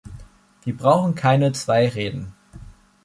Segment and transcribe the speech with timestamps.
[0.63, 2.33] Wir brauchen keine zwei Reden.